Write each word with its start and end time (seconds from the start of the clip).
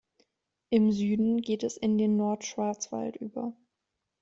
Im 0.71 0.91
Süden 0.91 1.43
geht 1.43 1.61
es 1.61 1.77
in 1.77 1.99
den 1.99 2.17
Nordschwarzwald 2.17 3.17
über. 3.17 3.53